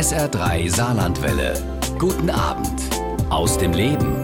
[0.00, 1.52] SR3 Saarlandwelle.
[1.98, 2.88] Guten Abend
[3.28, 4.16] aus dem Leben.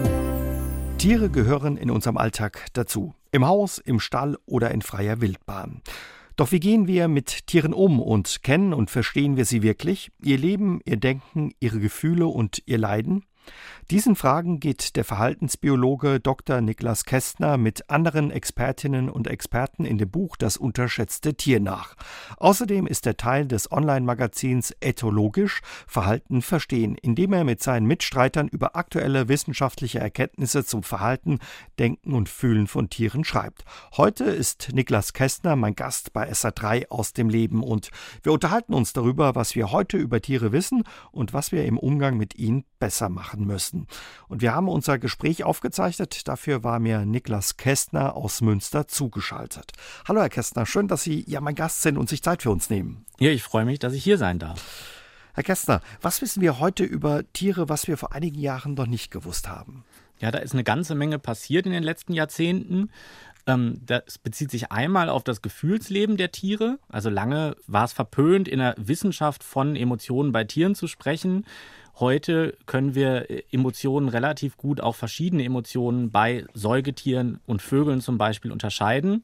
[0.97, 3.13] Tiere gehören in unserem Alltag dazu.
[3.31, 5.83] Im Haus, im Stall oder in freier Wildbahn.
[6.35, 10.09] Doch wie gehen wir mit Tieren um und kennen und verstehen wir sie wirklich?
[10.23, 13.23] Ihr Leben, ihr Denken, ihre Gefühle und ihr Leiden?
[13.89, 16.59] Diesen Fragen geht der Verhaltensbiologe Dr.
[16.59, 21.95] Niklas Kästner mit anderen Expertinnen und Experten in dem Buch Das unterschätzte Tier nach.
[22.35, 28.49] Außerdem ist er Teil des Online-Magazins Ethologisch Verhalten verstehen, in dem er mit seinen Mitstreitern
[28.49, 31.39] über aktuelle wissenschaftliche Erkenntnisse zum Verhalten,
[31.79, 33.63] Denken und Fühlen von Tieren schreibt.
[33.95, 37.91] Heute ist Niklas Kästner mein Gast bei SA3 aus dem Leben und
[38.21, 42.17] wir unterhalten uns darüber, was wir heute über Tiere wissen und was wir im Umgang
[42.17, 43.87] mit ihnen besser machen müssen.
[44.27, 46.27] Und wir haben unser Gespräch aufgezeichnet.
[46.27, 49.71] Dafür war mir Niklas Kästner aus Münster zugeschaltet.
[50.07, 52.69] Hallo, Herr Kästner, schön, dass Sie ja mein Gast sind und sich Zeit für uns
[52.69, 53.05] nehmen.
[53.19, 54.63] Ja, ich freue mich, dass ich hier sein darf.
[55.33, 59.11] Herr Kästner, was wissen wir heute über Tiere, was wir vor einigen Jahren noch nicht
[59.11, 59.83] gewusst haben?
[60.19, 62.89] Ja, da ist eine ganze Menge passiert in den letzten Jahrzehnten.
[63.45, 66.79] Ähm, das bezieht sich einmal auf das Gefühlsleben der Tiere.
[66.89, 71.45] Also lange war es verpönt, in der Wissenschaft von Emotionen bei Tieren zu sprechen.
[71.99, 78.19] Heute können wir äh, Emotionen relativ gut, auch verschiedene Emotionen bei Säugetieren und Vögeln zum
[78.19, 79.23] Beispiel unterscheiden.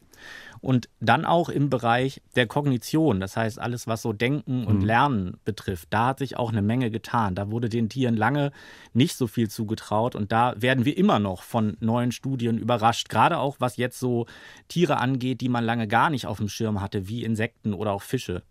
[0.59, 4.85] Und dann auch im Bereich der Kognition, das heißt alles, was so Denken und mhm.
[4.85, 7.35] Lernen betrifft, da hat sich auch eine Menge getan.
[7.35, 8.51] Da wurde den Tieren lange
[8.93, 13.37] nicht so viel zugetraut und da werden wir immer noch von neuen Studien überrascht, gerade
[13.37, 14.25] auch was jetzt so
[14.69, 18.01] Tiere angeht, die man lange gar nicht auf dem Schirm hatte, wie Insekten oder auch
[18.01, 18.41] Fische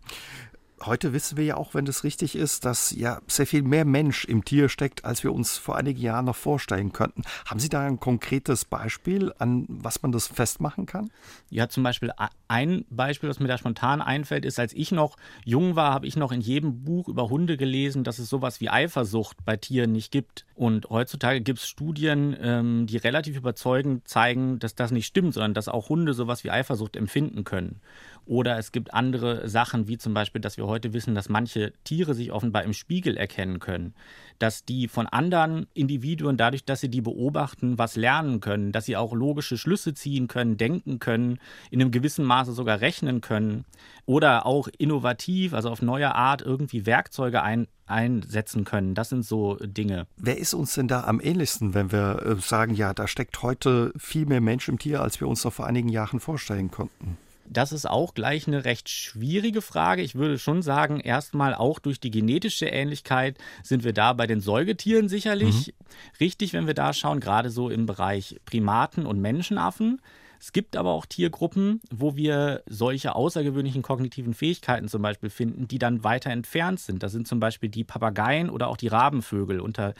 [0.85, 4.25] heute wissen wir ja auch, wenn das richtig ist, dass ja sehr viel mehr Mensch
[4.25, 7.23] im Tier steckt, als wir uns vor einigen Jahren noch vorstellen könnten.
[7.45, 11.11] Haben Sie da ein konkretes Beispiel, an was man das festmachen kann?
[11.49, 12.11] Ja, zum Beispiel
[12.47, 16.15] ein Beispiel, was mir da spontan einfällt, ist, als ich noch jung war, habe ich
[16.15, 20.11] noch in jedem Buch über Hunde gelesen, dass es sowas wie Eifersucht bei Tieren nicht
[20.11, 20.45] gibt.
[20.55, 25.53] Und heutzutage gibt es Studien, ähm, die relativ überzeugend zeigen, dass das nicht stimmt, sondern
[25.53, 27.81] dass auch Hunde sowas wie Eifersucht empfinden können.
[28.25, 32.13] Oder es gibt andere Sachen, wie zum Beispiel, dass wir heute wissen, dass manche Tiere
[32.13, 33.93] sich offenbar im Spiegel erkennen können.
[34.39, 38.71] Dass die von anderen Individuen, dadurch, dass sie die beobachten, was lernen können.
[38.71, 41.39] Dass sie auch logische Schlüsse ziehen können, denken können,
[41.71, 43.65] in einem gewissen Maße sogar rechnen können.
[44.05, 48.95] Oder auch innovativ, also auf neue Art irgendwie Werkzeuge ein, einsetzen können.
[48.95, 50.07] Das sind so Dinge.
[50.17, 53.93] Wer ist uns denn da am ähnlichsten, wenn wir äh, sagen, ja, da steckt heute
[53.97, 57.17] viel mehr Mensch im Tier, als wir uns noch vor einigen Jahren vorstellen konnten?
[57.45, 60.01] Das ist auch gleich eine recht schwierige Frage.
[60.01, 64.39] Ich würde schon sagen, erstmal auch durch die genetische Ähnlichkeit sind wir da bei den
[64.39, 65.85] Säugetieren sicherlich mhm.
[66.19, 70.01] richtig, wenn wir da schauen, gerade so im Bereich Primaten und Menschenaffen.
[70.39, 75.79] Es gibt aber auch Tiergruppen, wo wir solche außergewöhnlichen kognitiven Fähigkeiten zum Beispiel finden, die
[75.79, 77.01] dann weiter entfernt sind.
[77.01, 79.93] Das sind zum Beispiel die Papageien oder auch die Rabenvögel unter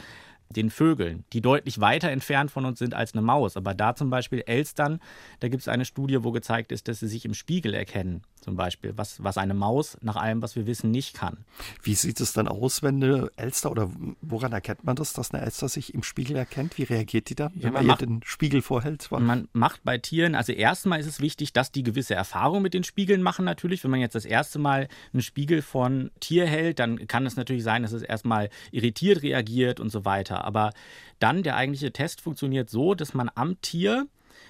[0.50, 3.56] den Vögeln, die deutlich weiter entfernt von uns sind als eine Maus.
[3.56, 5.00] Aber da zum Beispiel Elstern,
[5.40, 8.56] da gibt es eine Studie, wo gezeigt ist, dass sie sich im Spiegel erkennen zum
[8.56, 11.38] Beispiel, was, was eine Maus nach allem, was wir wissen, nicht kann.
[11.82, 13.90] Wie sieht es dann aus, wenn eine Elster oder
[14.20, 16.76] woran erkennt man das, dass eine Elster sich im Spiegel erkennt?
[16.76, 19.10] Wie reagiert die da, wenn ja, man, man ihr den Spiegel vorhält?
[19.10, 22.84] Man macht bei Tieren, also erstmal ist es wichtig, dass die gewisse Erfahrung mit den
[22.84, 23.82] Spiegeln machen natürlich.
[23.82, 27.62] Wenn man jetzt das erste Mal einen Spiegel von Tier hält, dann kann es natürlich
[27.62, 30.44] sein, dass es erstmal irritiert reagiert und so weiter.
[30.44, 30.72] Aber
[31.18, 34.06] dann der eigentliche Test funktioniert so, dass man am Tier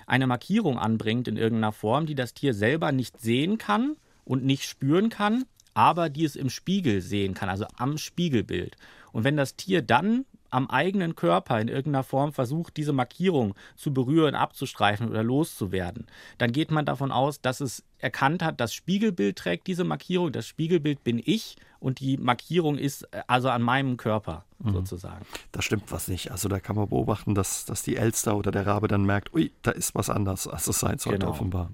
[0.06, 4.64] eine Markierung anbringt in irgendeiner Form, die das Tier selber nicht sehen kann und nicht
[4.64, 5.44] spüren kann,
[5.74, 8.76] aber die es im Spiegel sehen kann, also am Spiegelbild.
[9.12, 13.92] Und wenn das Tier dann am eigenen Körper in irgendeiner Form versucht, diese Markierung zu
[13.92, 16.06] berühren, abzustreifen oder loszuwerden,
[16.38, 20.46] dann geht man davon aus, dass es erkannt hat, das Spiegelbild trägt diese Markierung, das
[20.46, 24.72] Spiegelbild bin ich und die Markierung ist äh, also an meinem Körper mhm.
[24.72, 25.24] sozusagen.
[25.52, 26.30] Da stimmt was nicht.
[26.30, 29.52] Also da kann man beobachten, dass, dass die Elster oder der Rabe dann merkt, ui,
[29.62, 31.32] da ist was anders, als es sein sollte genau.
[31.32, 31.70] offenbar.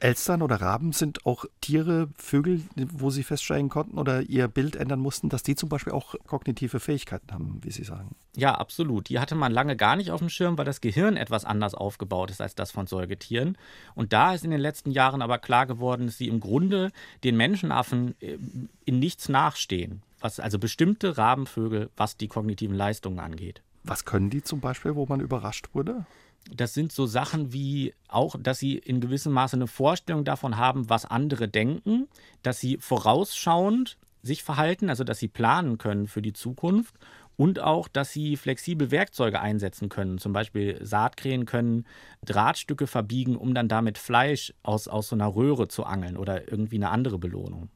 [0.00, 4.98] Elstern oder Raben sind auch Tiere, Vögel, wo Sie feststellen konnten oder Ihr Bild ändern
[4.98, 8.16] mussten, dass die zum Beispiel auch kognitive Fähigkeiten haben, wie Sie sagen.
[8.34, 9.08] Ja, absolut.
[9.08, 12.30] Die hatte man lange gar nicht auf dem Schirm, weil das Gehirn etwas anders aufgebaut
[12.32, 13.56] ist als das von Säugetieren.
[13.94, 16.90] Und da ist in den letzten Jahren aber klar geworden, dass sie im Grunde
[17.24, 18.38] den Menschenaffen äh,
[18.84, 20.02] in nichts nachstehen.
[20.20, 23.62] Was also bestimmte Rabenvögel, was die kognitiven Leistungen angeht.
[23.84, 26.06] Was können die zum Beispiel, wo man überrascht wurde?
[26.50, 30.88] das sind so Sachen wie auch, dass sie in gewissem Maße eine Vorstellung davon haben,
[30.88, 32.08] was andere denken,
[32.42, 36.94] dass sie vorausschauend sich verhalten, also dass sie planen können für die Zukunft
[37.36, 40.18] und auch, dass sie flexibel Werkzeuge einsetzen können.
[40.18, 41.86] Zum Beispiel Saatkrähen können
[42.24, 46.76] Drahtstücke verbiegen, um dann damit Fleisch aus, aus so einer Röhre zu angeln oder irgendwie
[46.76, 47.68] eine andere Belohnung.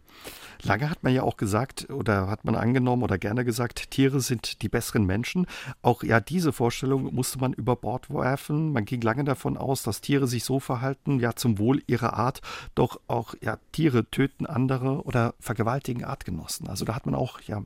[0.63, 4.63] Lange hat man ja auch gesagt oder hat man angenommen oder gerne gesagt, Tiere sind
[4.63, 5.47] die besseren Menschen.
[5.83, 8.73] Auch ja, diese Vorstellung musste man über Bord werfen.
[8.73, 12.41] Man ging lange davon aus, dass Tiere sich so verhalten, ja, zum Wohl ihrer Art.
[12.75, 16.69] Doch auch ja, Tiere töten andere oder vergewaltigen Artgenossen.
[16.69, 17.63] Also da hat man auch ja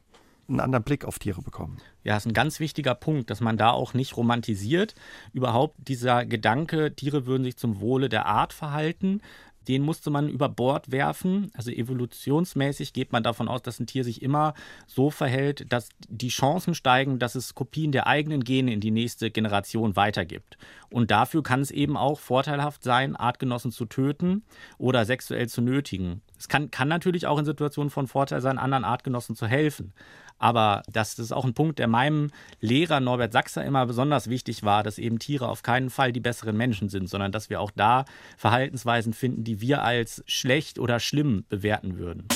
[0.51, 1.79] einen anderen Blick auf Tiere bekommen.
[2.05, 4.95] Ja, ist ein ganz wichtiger Punkt, dass man da auch nicht romantisiert.
[5.33, 9.21] Überhaupt dieser Gedanke, Tiere würden sich zum Wohle der Art verhalten,
[9.69, 11.51] den musste man über Bord werfen.
[11.55, 14.55] Also evolutionsmäßig geht man davon aus, dass ein Tier sich immer
[14.87, 19.31] so verhält, dass die Chancen steigen, dass es Kopien der eigenen Gene in die nächste
[19.31, 20.57] Generation weitergibt.
[20.91, 24.43] Und dafür kann es eben auch vorteilhaft sein, Artgenossen zu töten
[24.79, 26.23] oder sexuell zu nötigen.
[26.39, 29.93] Es kann, kann natürlich auch in Situationen von Vorteil sein, anderen Artgenossen zu helfen.
[30.41, 34.65] Aber das, das ist auch ein Punkt, der meinem Lehrer Norbert Sachser immer besonders wichtig
[34.65, 37.71] war, dass eben Tiere auf keinen Fall die besseren Menschen sind, sondern dass wir auch
[37.71, 38.07] da
[38.39, 42.27] Verhaltensweisen finden, die wir als schlecht oder schlimm bewerten würden.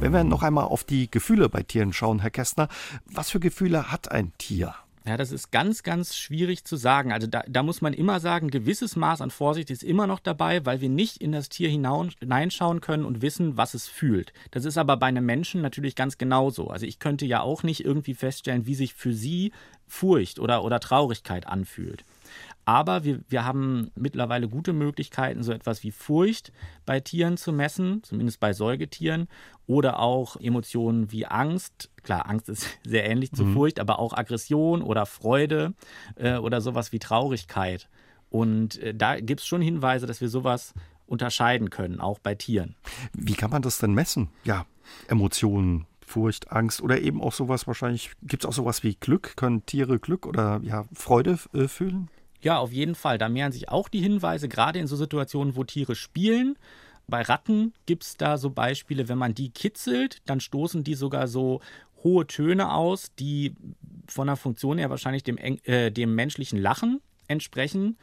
[0.00, 2.68] Wenn wir noch einmal auf die Gefühle bei Tieren schauen, Herr Kästner,
[3.06, 4.74] was für Gefühle hat ein Tier?
[5.06, 7.12] Ja, das ist ganz, ganz schwierig zu sagen.
[7.12, 10.66] Also da, da, muss man immer sagen, gewisses Maß an Vorsicht ist immer noch dabei,
[10.66, 14.32] weil wir nicht in das Tier hineinschauen können und wissen, was es fühlt.
[14.50, 16.68] Das ist aber bei einem Menschen natürlich ganz genauso.
[16.68, 19.52] Also ich könnte ja auch nicht irgendwie feststellen, wie sich für sie
[19.86, 22.04] Furcht oder, oder Traurigkeit anfühlt.
[22.64, 26.52] Aber wir, wir haben mittlerweile gute Möglichkeiten, so etwas wie Furcht
[26.84, 29.28] bei Tieren zu messen, zumindest bei Säugetieren,
[29.66, 31.90] oder auch Emotionen wie Angst.
[32.02, 33.54] Klar, Angst ist sehr ähnlich zu mhm.
[33.54, 35.74] Furcht, aber auch Aggression oder Freude
[36.16, 37.88] äh, oder sowas wie Traurigkeit.
[38.30, 40.74] Und äh, da gibt es schon Hinweise, dass wir sowas
[41.06, 42.76] unterscheiden können, auch bei Tieren.
[43.14, 44.28] Wie kann man das denn messen?
[44.44, 44.66] Ja,
[45.08, 49.36] Emotionen, Furcht, Angst oder eben auch sowas wahrscheinlich, gibt es auch sowas wie Glück?
[49.36, 52.10] Können Tiere Glück oder ja, Freude äh, fühlen?
[52.40, 53.18] Ja, auf jeden Fall.
[53.18, 56.56] Da mehren sich auch die Hinweise, gerade in so Situationen, wo Tiere spielen.
[57.08, 61.26] Bei Ratten gibt es da so Beispiele, wenn man die kitzelt, dann stoßen die sogar
[61.26, 61.60] so
[62.04, 63.54] hohe Töne aus, die
[64.06, 67.96] von der Funktion her wahrscheinlich dem, äh, dem menschlichen Lachen entsprechen.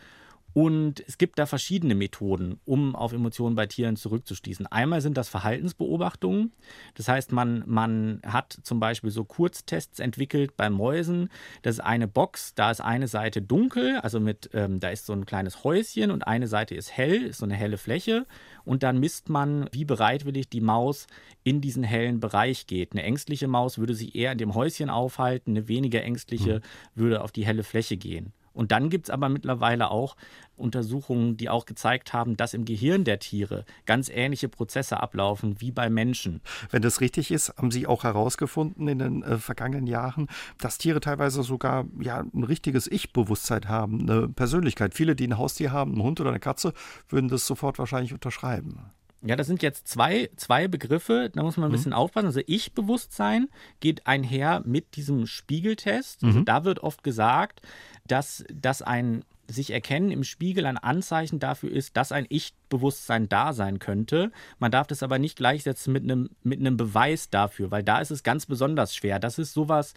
[0.55, 4.65] Und es gibt da verschiedene Methoden, um auf Emotionen bei Tieren zurückzuschließen.
[4.67, 6.53] Einmal sind das Verhaltensbeobachtungen.
[6.93, 11.27] Das heißt, man, man hat zum Beispiel so Kurztests entwickelt bei Mäusen.
[11.61, 15.11] Das ist eine Box, da ist eine Seite dunkel, also mit, ähm, da ist so
[15.11, 18.25] ein kleines Häuschen und eine Seite ist hell, ist so eine helle Fläche.
[18.63, 21.07] Und dann misst man, wie bereitwillig die Maus
[21.43, 22.93] in diesen hellen Bereich geht.
[22.93, 26.61] Eine ängstliche Maus würde sich eher in dem Häuschen aufhalten, eine weniger ängstliche mhm.
[27.01, 28.31] würde auf die helle Fläche gehen.
[28.55, 30.15] Und dann gibt es aber mittlerweile auch
[30.57, 35.71] Untersuchungen, die auch gezeigt haben, dass im Gehirn der Tiere ganz ähnliche Prozesse ablaufen wie
[35.71, 36.41] bei Menschen.
[36.71, 41.01] Wenn das richtig ist, haben Sie auch herausgefunden in den äh, vergangenen Jahren, dass Tiere
[41.01, 44.93] teilweise sogar ja, ein richtiges Ich-Bewusstsein haben, eine Persönlichkeit.
[44.93, 46.73] Viele, die ein Haustier haben, einen Hund oder eine Katze,
[47.09, 48.79] würden das sofort wahrscheinlich unterschreiben.
[49.25, 51.75] Ja, das sind jetzt zwei, zwei Begriffe, da muss man ein mhm.
[51.75, 52.27] bisschen aufpassen.
[52.27, 53.49] Also Ich-Bewusstsein
[53.79, 56.23] geht einher mit diesem Spiegeltest.
[56.23, 56.45] Also mhm.
[56.45, 57.61] da wird oft gesagt,
[58.05, 63.53] dass, dass ein sich erkennen im Spiegel ein Anzeichen dafür ist, dass ein Ich-Bewusstsein da
[63.53, 64.31] sein könnte.
[64.59, 68.11] Man darf das aber nicht gleichsetzen mit einem, mit einem Beweis dafür, weil da ist
[68.11, 69.19] es ganz besonders schwer.
[69.19, 69.93] Das ist sowas,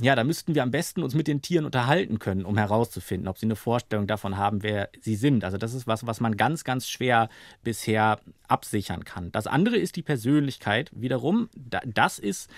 [0.00, 3.38] ja, da müssten wir am besten uns mit den Tieren unterhalten können, um herauszufinden, ob
[3.38, 5.44] sie eine Vorstellung davon haben, wer sie sind.
[5.44, 7.28] Also das ist was, was man ganz, ganz schwer
[7.64, 9.32] bisher absichern kann.
[9.32, 11.48] Das andere ist die Persönlichkeit wiederum.
[11.84, 12.50] Das ist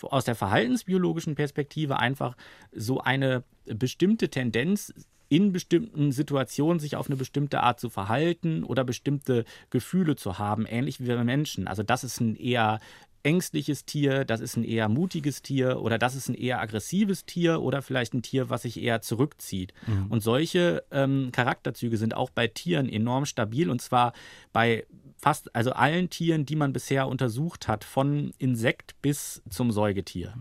[0.00, 2.36] aus der verhaltensbiologischen Perspektive einfach
[2.72, 4.94] so eine bestimmte Tendenz,
[5.28, 10.66] in bestimmten Situationen sich auf eine bestimmte Art zu verhalten oder bestimmte Gefühle zu haben,
[10.66, 11.66] ähnlich wie wir Menschen.
[11.66, 12.78] Also das ist ein eher
[13.26, 17.60] ängstliches Tier, das ist ein eher mutiges Tier oder das ist ein eher aggressives Tier
[17.60, 19.74] oder vielleicht ein Tier, was sich eher zurückzieht.
[19.86, 20.06] Mhm.
[20.10, 24.12] Und solche ähm, Charakterzüge sind auch bei Tieren enorm stabil und zwar
[24.52, 24.86] bei
[25.18, 30.34] fast also allen Tieren, die man bisher untersucht hat, von Insekt bis zum Säugetier.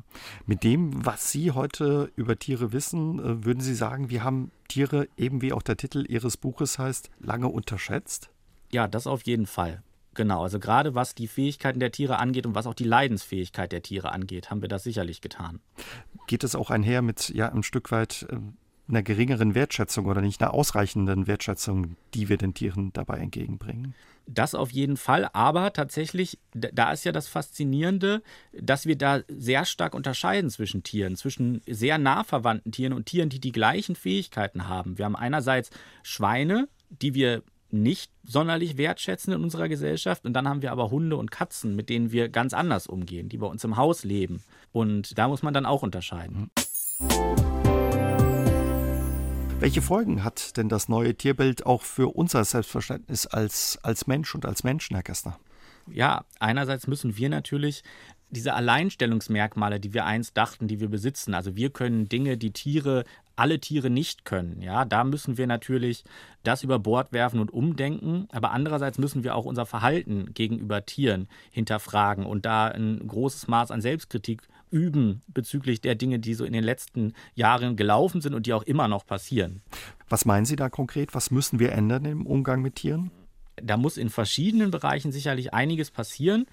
[0.46, 5.08] Mit dem, was Sie heute über Tiere wissen, äh, würden Sie sagen, wir haben Tiere,
[5.18, 8.30] eben wie auch der Titel Ihres Buches heißt, lange unterschätzt?
[8.72, 9.82] Ja, das auf jeden Fall.
[10.16, 13.82] Genau, also gerade was die Fähigkeiten der Tiere angeht und was auch die Leidensfähigkeit der
[13.84, 15.60] Tiere angeht, haben wir das sicherlich getan.
[16.28, 18.38] Geht es auch einher mit ja ein Stück weit äh,
[18.88, 23.94] einer geringeren Wertschätzung oder nicht einer ausreichenden Wertschätzung, die wir den Tieren dabei entgegenbringen?
[24.28, 29.66] Das auf jeden Fall, aber tatsächlich, da ist ja das Faszinierende, dass wir da sehr
[29.66, 34.68] stark unterscheiden zwischen Tieren, zwischen sehr nah verwandten Tieren und Tieren, die die gleichen Fähigkeiten
[34.68, 34.98] haben.
[34.98, 35.70] Wir haben einerseits
[36.02, 37.44] Schweine, die wir
[37.82, 40.26] nicht sonderlich wertschätzen in unserer Gesellschaft.
[40.26, 43.38] Und dann haben wir aber Hunde und Katzen, mit denen wir ganz anders umgehen, die
[43.38, 44.44] bei uns im Haus leben.
[44.72, 46.50] Und da muss man dann auch unterscheiden.
[49.60, 54.46] Welche Folgen hat denn das neue Tierbild auch für unser Selbstverständnis als, als Mensch und
[54.46, 55.40] als Menschen, Herr Kästner?
[55.88, 57.84] Ja, einerseits müssen wir natürlich
[58.30, 61.34] diese Alleinstellungsmerkmale, die wir einst dachten, die wir besitzen.
[61.34, 64.62] Also wir können Dinge, die Tiere, alle Tiere nicht können.
[64.62, 66.04] Ja, da müssen wir natürlich
[66.44, 68.28] das über Bord werfen und umdenken.
[68.32, 73.72] Aber andererseits müssen wir auch unser Verhalten gegenüber Tieren hinterfragen und da ein großes Maß
[73.72, 78.46] an Selbstkritik üben bezüglich der Dinge, die so in den letzten Jahren gelaufen sind und
[78.46, 79.62] die auch immer noch passieren.
[80.10, 81.14] Was meinen Sie da konkret?
[81.14, 83.12] Was müssen wir ändern im Umgang mit Tieren?
[83.56, 86.46] Da muss in verschiedenen Bereichen sicherlich einiges passieren.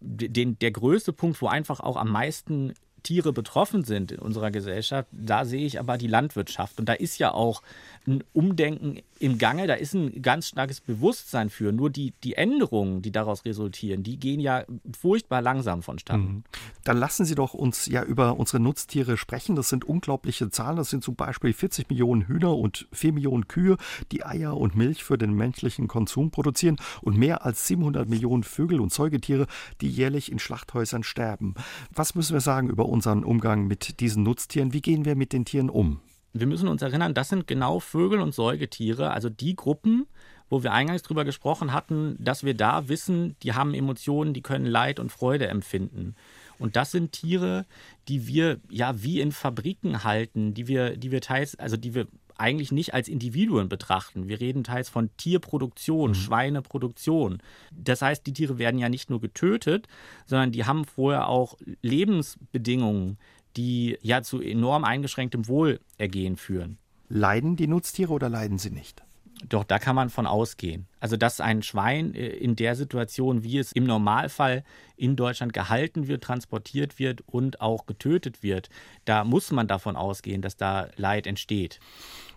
[0.00, 5.08] Den, der größte Punkt, wo einfach auch am meisten Tiere betroffen sind in unserer Gesellschaft,
[5.12, 6.78] da sehe ich aber die Landwirtschaft.
[6.78, 7.62] Und da ist ja auch
[8.06, 11.72] ein Umdenken im Gange, da ist ein ganz starkes Bewusstsein für.
[11.72, 14.64] Nur die, die Änderungen, die daraus resultieren, die gehen ja
[14.98, 16.22] furchtbar langsam vonstatten.
[16.22, 16.44] Mhm.
[16.84, 19.56] Dann lassen Sie doch uns ja über unsere Nutztiere sprechen.
[19.56, 20.76] Das sind unglaubliche Zahlen.
[20.76, 23.76] Das sind zum Beispiel 40 Millionen Hühner und 4 Millionen Kühe,
[24.12, 28.80] die Eier und Milch für den menschlichen Konsum produzieren und mehr als 700 Millionen Vögel
[28.80, 29.46] und Säugetiere,
[29.80, 31.54] die jährlich in Schlachthäusern sterben.
[31.92, 34.72] Was müssen wir sagen über unseren Umgang mit diesen Nutztieren?
[34.72, 36.00] Wie gehen wir mit den Tieren um?
[36.32, 40.06] wir müssen uns erinnern, das sind genau Vögel und Säugetiere, also die Gruppen,
[40.50, 44.66] wo wir eingangs drüber gesprochen hatten, dass wir da wissen, die haben Emotionen, die können
[44.66, 46.14] Leid und Freude empfinden.
[46.58, 47.66] Und das sind Tiere,
[48.08, 52.08] die wir ja wie in Fabriken halten, die wir, die wir teils, also die wir
[52.38, 54.28] eigentlich nicht als Individuen betrachten.
[54.28, 56.14] Wir reden teils von Tierproduktion, mhm.
[56.14, 57.42] Schweineproduktion.
[57.72, 59.88] Das heißt, die Tiere werden ja nicht nur getötet,
[60.26, 63.18] sondern die haben vorher auch Lebensbedingungen,
[63.56, 66.78] die ja zu enorm eingeschränktem Wohlergehen führen.
[67.08, 69.02] Leiden die Nutztiere oder leiden sie nicht?
[69.48, 70.88] Doch, da kann man von ausgehen.
[70.98, 74.64] Also, dass ein Schwein äh, in der Situation, wie es im Normalfall
[74.96, 78.68] in Deutschland gehalten wird, transportiert wird und auch getötet wird,
[79.04, 81.78] da muss man davon ausgehen, dass da Leid entsteht.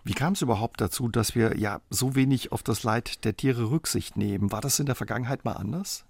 [0.04, 3.70] Wie kam es überhaupt dazu, dass wir ja so wenig auf das Leid der Tiere
[3.70, 4.50] Rücksicht nehmen?
[4.50, 6.04] War das in der Vergangenheit mal anders?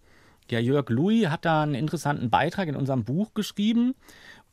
[0.50, 3.94] Ja, Jörg Louis hat da einen interessanten Beitrag in unserem Buch geschrieben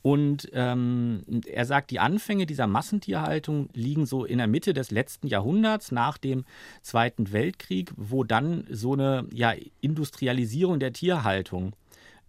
[0.01, 5.27] und ähm, er sagt, die Anfänge dieser Massentierhaltung liegen so in der Mitte des letzten
[5.27, 6.45] Jahrhunderts nach dem
[6.81, 11.73] Zweiten Weltkrieg, wo dann so eine ja, Industrialisierung der Tierhaltung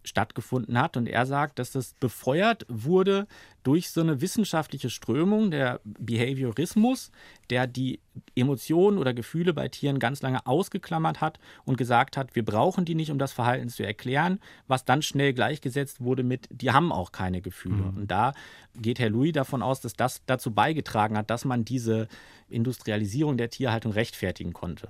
[0.05, 0.97] stattgefunden hat.
[0.97, 3.27] Und er sagt, dass das befeuert wurde
[3.63, 7.11] durch so eine wissenschaftliche Strömung, der Behaviorismus,
[7.51, 8.01] der die
[8.35, 12.95] Emotionen oder Gefühle bei Tieren ganz lange ausgeklammert hat und gesagt hat, wir brauchen die
[12.95, 17.13] nicht, um das Verhalten zu erklären, was dann schnell gleichgesetzt wurde mit, die haben auch
[17.13, 17.77] keine Gefühle.
[17.93, 17.97] Mhm.
[17.99, 18.33] Und da
[18.77, 22.09] geht Herr Louis davon aus, dass das dazu beigetragen hat, dass man diese
[22.49, 24.89] Industrialisierung der Tierhaltung rechtfertigen konnte.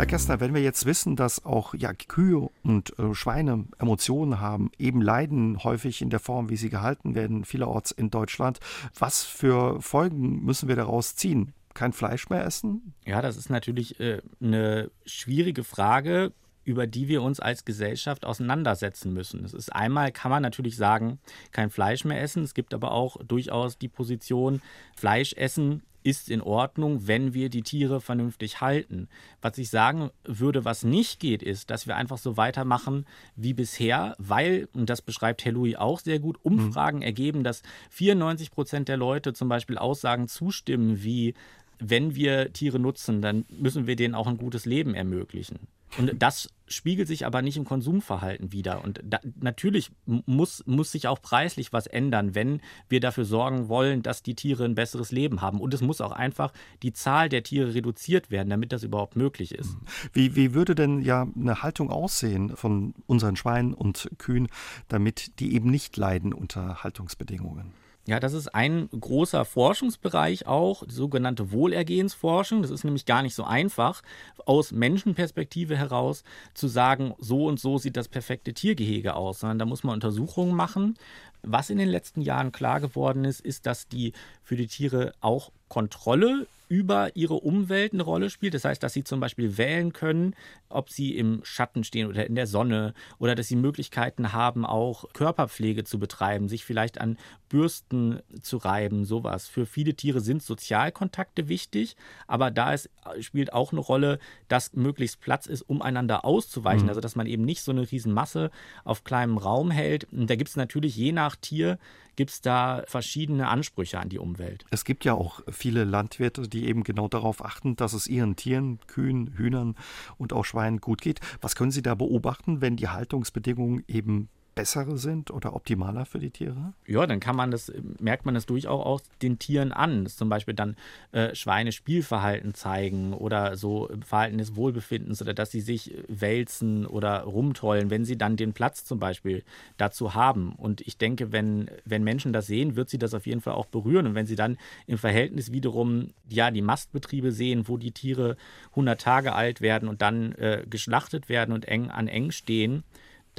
[0.00, 4.70] Herr Kästner, wenn wir jetzt wissen, dass auch ja, Kühe und äh, Schweine Emotionen haben,
[4.78, 8.60] eben leiden häufig in der Form, wie sie gehalten werden, vielerorts in Deutschland,
[8.98, 11.52] was für Folgen müssen wir daraus ziehen?
[11.74, 12.94] Kein Fleisch mehr essen?
[13.04, 16.32] Ja, das ist natürlich äh, eine schwierige Frage
[16.64, 19.44] über die wir uns als Gesellschaft auseinandersetzen müssen.
[19.44, 21.18] Es ist einmal, kann man natürlich sagen,
[21.52, 22.44] kein Fleisch mehr essen.
[22.44, 24.60] Es gibt aber auch durchaus die Position,
[24.94, 29.08] Fleisch essen ist in Ordnung, wenn wir die Tiere vernünftig halten.
[29.42, 34.14] Was ich sagen würde, was nicht geht, ist, dass wir einfach so weitermachen wie bisher,
[34.18, 37.04] weil, und das beschreibt Herr Louis auch sehr gut, Umfragen mhm.
[37.04, 41.34] ergeben, dass 94 Prozent der Leute zum Beispiel Aussagen zustimmen, wie
[41.78, 45.60] wenn wir Tiere nutzen, dann müssen wir denen auch ein gutes Leben ermöglichen.
[45.98, 48.84] Und das spiegelt sich aber nicht im Konsumverhalten wieder.
[48.84, 54.02] Und da, natürlich muss, muss sich auch preislich was ändern, wenn wir dafür sorgen wollen,
[54.02, 55.60] dass die Tiere ein besseres Leben haben.
[55.60, 59.52] Und es muss auch einfach die Zahl der Tiere reduziert werden, damit das überhaupt möglich
[59.52, 59.76] ist.
[60.12, 64.48] Wie, wie würde denn ja eine Haltung aussehen von unseren Schweinen und Kühen,
[64.88, 67.72] damit die eben nicht leiden unter Haltungsbedingungen?
[68.06, 72.62] Ja, das ist ein großer Forschungsbereich auch, die sogenannte Wohlergehensforschung.
[72.62, 74.02] Das ist nämlich gar nicht so einfach,
[74.46, 79.66] aus Menschenperspektive heraus zu sagen, so und so sieht das perfekte Tiergehege aus, sondern da
[79.66, 80.94] muss man Untersuchungen machen.
[81.42, 84.12] Was in den letzten Jahren klar geworden ist, ist, dass die
[84.50, 88.52] für die Tiere auch Kontrolle über ihre Umwelt eine Rolle spielt.
[88.54, 90.34] Das heißt, dass sie zum Beispiel wählen können,
[90.68, 95.04] ob sie im Schatten stehen oder in der Sonne oder dass sie Möglichkeiten haben, auch
[95.12, 97.16] Körperpflege zu betreiben, sich vielleicht an
[97.48, 99.46] Bürsten zu reiben, sowas.
[99.46, 101.94] Für viele Tiere sind Sozialkontakte wichtig,
[102.26, 102.90] aber da ist,
[103.20, 106.84] spielt auch eine Rolle, dass möglichst Platz ist, um einander auszuweichen.
[106.84, 106.88] Mhm.
[106.88, 108.50] Also dass man eben nicht so eine Riesenmasse
[108.82, 110.08] auf kleinem Raum hält.
[110.12, 111.78] Und da gibt es natürlich je nach Tier
[112.16, 114.64] gibt es da verschiedene Ansprüche an die Umwelt.
[114.70, 118.78] Es gibt ja auch viele Landwirte, die eben genau darauf achten, dass es ihren Tieren,
[118.86, 119.76] Kühen, Hühnern
[120.18, 121.20] und auch Schweinen gut geht.
[121.40, 124.28] Was können Sie da beobachten, wenn die Haltungsbedingungen eben
[124.60, 126.74] bessere sind oder optimaler für die Tiere?
[126.86, 130.28] Ja, dann kann man das, merkt man das durchaus auch den Tieren an, dass zum
[130.28, 130.76] Beispiel dann
[131.12, 137.22] äh, Schweine Spielverhalten zeigen oder so Verhalten des Wohlbefindens oder dass sie sich wälzen oder
[137.22, 139.44] rumtollen, wenn sie dann den Platz zum Beispiel
[139.78, 140.52] dazu haben.
[140.52, 143.66] Und ich denke, wenn, wenn Menschen das sehen, wird sie das auf jeden Fall auch
[143.66, 144.08] berühren.
[144.08, 148.36] Und wenn sie dann im Verhältnis wiederum ja die Mastbetriebe sehen, wo die Tiere
[148.72, 152.84] 100 Tage alt werden und dann äh, geschlachtet werden und eng an eng stehen,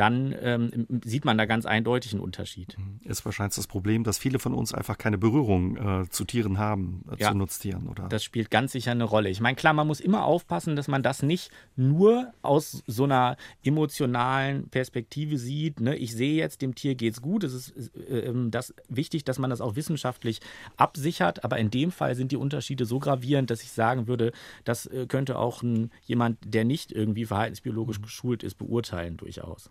[0.01, 2.75] dann ähm, sieht man da ganz eindeutig einen Unterschied.
[2.75, 3.07] Mhm.
[3.07, 7.05] Ist wahrscheinlich das Problem, dass viele von uns einfach keine Berührung äh, zu Tieren haben,
[7.11, 8.09] äh, ja, zu Nutztieren, oder?
[8.09, 9.29] Das spielt ganz sicher eine Rolle.
[9.29, 13.37] Ich meine, klar, man muss immer aufpassen, dass man das nicht nur aus so einer
[13.63, 15.79] emotionalen Perspektive sieht.
[15.79, 15.95] Ne?
[15.95, 17.43] Ich sehe jetzt, dem Tier geht's gut.
[17.43, 20.39] Es ist äh, ähm, das wichtig, dass man das auch wissenschaftlich
[20.77, 21.43] absichert.
[21.43, 24.31] Aber in dem Fall sind die Unterschiede so gravierend, dass ich sagen würde,
[24.63, 28.03] das äh, könnte auch ein, jemand, der nicht irgendwie verhaltensbiologisch mhm.
[28.03, 29.69] geschult ist, beurteilen durchaus.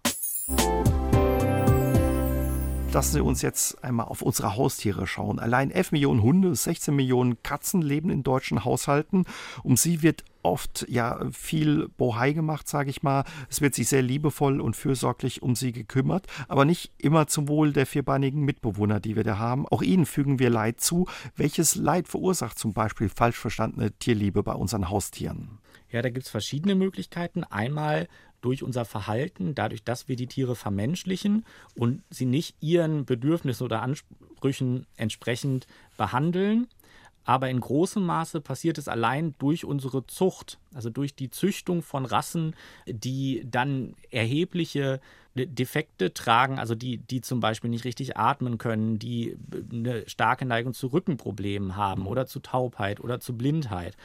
[2.93, 5.39] Lassen Sie uns jetzt einmal auf unsere Haustiere schauen.
[5.39, 9.27] Allein 11 Millionen Hunde, 16 Millionen Katzen leben in deutschen Haushalten.
[9.63, 13.25] Um sie wird oft ja viel Bohai gemacht, sage ich mal.
[13.49, 17.73] Es wird sich sehr liebevoll und fürsorglich um sie gekümmert, aber nicht immer zum Wohl
[17.73, 19.69] der vierbeinigen Mitbewohner, die wir da haben.
[19.69, 21.07] Auch ihnen fügen wir Leid zu.
[21.37, 25.61] Welches Leid verursacht zum Beispiel falsch verstandene Tierliebe bei unseren Haustieren?
[25.91, 27.45] Ja, da gibt es verschiedene Möglichkeiten.
[27.45, 28.09] Einmal
[28.41, 31.45] durch unser Verhalten, dadurch, dass wir die Tiere vermenschlichen
[31.75, 35.67] und sie nicht ihren Bedürfnissen oder Ansprüchen entsprechend
[35.97, 36.69] behandeln.
[37.25, 42.07] Aber in großem Maße passiert es allein durch unsere Zucht, also durch die Züchtung von
[42.07, 42.57] Rassen,
[42.87, 45.01] die dann erhebliche
[45.35, 49.37] Defekte tragen, also die, die zum Beispiel nicht richtig atmen können, die
[49.71, 53.97] eine starke Neigung zu Rückenproblemen haben oder zu Taubheit oder zu Blindheit.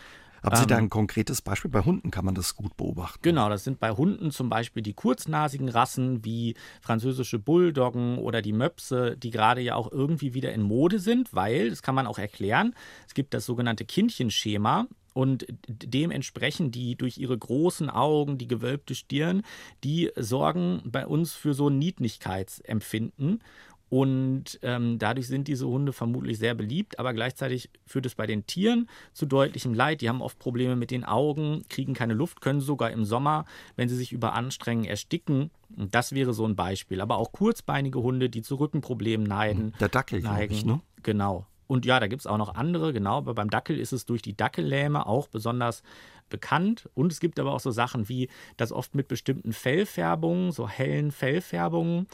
[0.43, 1.71] Haben Sie da ähm, ein konkretes Beispiel?
[1.71, 3.19] Bei Hunden kann man das gut beobachten.
[3.21, 8.53] Genau, das sind bei Hunden zum Beispiel die kurznasigen Rassen wie französische Bulldoggen oder die
[8.53, 12.19] Möpse, die gerade ja auch irgendwie wieder in Mode sind, weil, das kann man auch
[12.19, 12.75] erklären,
[13.07, 14.87] es gibt das sogenannte Kindchenschema.
[15.13, 19.43] Und dementsprechend die durch ihre großen Augen, die gewölbte Stirn,
[19.81, 23.41] die sorgen bei uns für so ein Niedlichkeitsempfinden.
[23.89, 28.45] Und ähm, dadurch sind diese Hunde vermutlich sehr beliebt, aber gleichzeitig führt es bei den
[28.47, 30.01] Tieren zu deutlichem Leid.
[30.01, 33.45] Die haben oft Probleme mit den Augen, kriegen keine Luft, können sogar im Sommer,
[33.75, 35.51] wenn sie sich überanstrengen, ersticken.
[35.69, 36.99] Das wäre so ein Beispiel.
[36.99, 39.73] Aber auch kurzbeinige Hunde, die zu Rückenproblemen neiden.
[39.79, 40.53] Der Dackel, neigen.
[40.53, 40.81] Ich, ne?
[41.03, 41.45] Genau.
[41.67, 44.21] Und ja, da gibt es auch noch andere, genau, aber beim Dackel ist es durch
[44.21, 45.81] die Dackellähme auch besonders
[46.29, 46.89] bekannt.
[46.93, 51.11] Und es gibt aber auch so Sachen wie, dass oft mit bestimmten Fellfärbungen, so hellen
[51.11, 52.07] Fellfärbungen,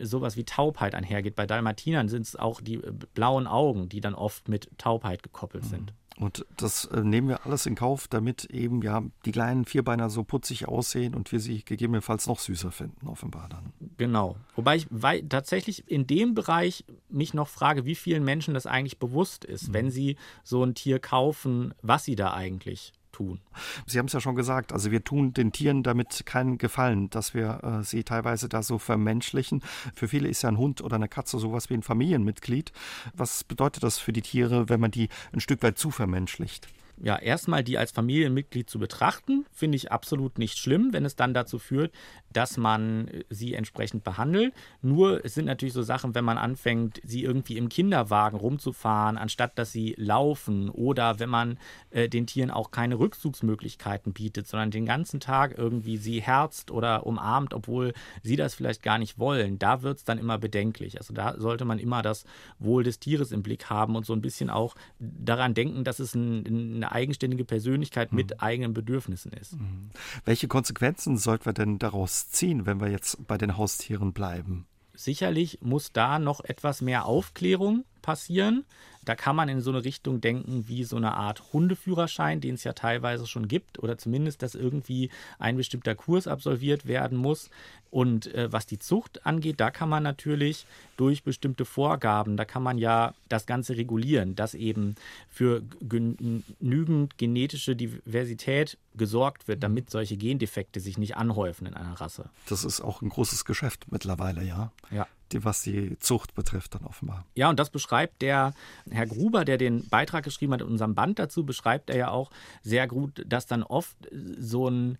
[0.00, 1.36] sowas wie Taubheit einhergeht.
[1.36, 5.64] Bei Dalmatinern sind es auch die äh, blauen Augen, die dann oft mit Taubheit gekoppelt
[5.64, 5.68] mhm.
[5.68, 5.92] sind.
[6.18, 10.24] Und das äh, nehmen wir alles in Kauf, damit eben ja die kleinen Vierbeiner so
[10.24, 13.72] putzig aussehen und wir sie gegebenenfalls noch süßer finden, offenbar dann.
[13.98, 14.36] Genau.
[14.54, 18.98] Wobei ich weil, tatsächlich in dem Bereich mich noch frage, wie vielen Menschen das eigentlich
[18.98, 19.74] bewusst ist, mhm.
[19.74, 23.40] wenn sie so ein Tier kaufen, was sie da eigentlich tun.
[23.86, 27.32] Sie haben es ja schon gesagt, also wir tun den Tieren damit keinen Gefallen, dass
[27.32, 29.62] wir äh, sie teilweise da so vermenschlichen.
[29.94, 32.72] Für viele ist ja ein Hund oder eine Katze sowas wie ein Familienmitglied.
[33.14, 36.68] Was bedeutet das für die Tiere, wenn man die ein Stück weit zu vermenschlicht?
[36.98, 41.34] Ja, erstmal die als Familienmitglied zu betrachten, finde ich absolut nicht schlimm, wenn es dann
[41.34, 41.92] dazu führt,
[42.32, 44.54] dass man äh, sie entsprechend behandelt.
[44.82, 49.58] Nur es sind natürlich so Sachen, wenn man anfängt, sie irgendwie im Kinderwagen rumzufahren, anstatt
[49.58, 51.58] dass sie laufen oder wenn man
[51.90, 57.06] äh, den Tieren auch keine Rückzugsmöglichkeiten bietet, sondern den ganzen Tag irgendwie sie herzt oder
[57.06, 60.96] umarmt, obwohl sie das vielleicht gar nicht wollen, da wird es dann immer bedenklich.
[60.98, 62.24] Also da sollte man immer das
[62.58, 66.14] Wohl des Tieres im Blick haben und so ein bisschen auch daran denken, dass es
[66.14, 68.16] ein, eine eigenständige Persönlichkeit mhm.
[68.16, 69.54] mit eigenen Bedürfnissen ist.
[69.54, 69.90] Mhm.
[70.24, 74.66] Welche Konsequenzen sollten wir denn daraus ziehen, wenn wir jetzt bei den Haustieren bleiben?
[74.94, 78.64] Sicherlich muss da noch etwas mehr Aufklärung passieren.
[79.06, 82.64] Da kann man in so eine Richtung denken wie so eine Art Hundeführerschein, den es
[82.64, 87.48] ja teilweise schon gibt, oder zumindest, dass irgendwie ein bestimmter Kurs absolviert werden muss.
[87.90, 90.66] Und äh, was die Zucht angeht, da kann man natürlich
[90.96, 94.96] durch bestimmte Vorgaben, da kann man ja das Ganze regulieren, dass eben
[95.30, 102.28] für genügend genetische Diversität gesorgt wird, damit solche Gendefekte sich nicht anhäufen in einer Rasse.
[102.48, 104.72] Das ist auch ein großes Geschäft mittlerweile, ja.
[104.90, 107.24] Ja die, was die Zucht betrifft, dann offenbar.
[107.34, 108.54] Ja, und das beschreibt der
[108.96, 112.30] Herr Gruber, der den Beitrag geschrieben hat in unserem Band dazu, beschreibt er ja auch
[112.62, 113.96] sehr gut, dass dann oft
[114.38, 114.98] so ein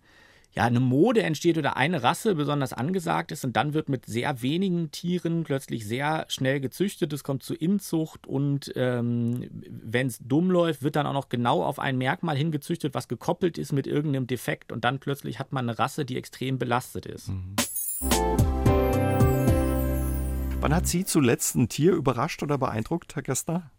[0.57, 4.41] ja, eine Mode entsteht oder eine Rasse besonders angesagt ist und dann wird mit sehr
[4.41, 7.13] wenigen Tieren plötzlich sehr schnell gezüchtet.
[7.13, 11.63] Es kommt zu Inzucht und ähm, wenn es dumm läuft, wird dann auch noch genau
[11.63, 15.69] auf ein Merkmal hingezüchtet, was gekoppelt ist mit irgendeinem Defekt und dann plötzlich hat man
[15.69, 17.27] eine Rasse, die extrem belastet ist.
[17.27, 18.46] Mhm.
[20.67, 23.71] Wann hat Sie zuletzt ein Tier überrascht oder beeindruckt, Herr Gessner?